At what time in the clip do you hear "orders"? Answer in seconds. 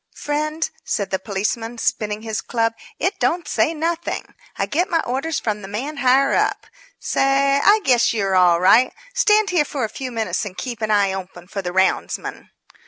5.01-5.39